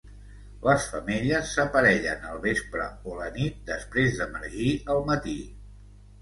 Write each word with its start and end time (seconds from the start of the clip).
Les 0.67 0.85
femelles 0.93 1.51
s'aparellen 1.57 2.25
al 2.29 2.39
vespre 2.45 2.87
o 3.11 3.19
la 3.19 3.29
nit 3.37 3.61
després 3.69 4.17
d'emergir 4.23 4.73
al 4.95 5.05
matí. 5.13 5.37